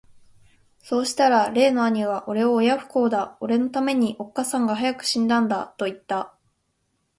[0.79, 6.33] さうしたら例の兄がおれを親不孝だ、おれの為めに、おつかさんが早く死んだんだと云つた。